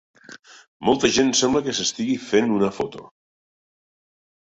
Molta 0.89 1.11
gent 1.17 1.29
sembla 1.41 1.63
que 1.69 1.77
s'estigui 1.81 2.17
fent 2.33 2.53
una 2.59 2.73
foto. 2.81 3.07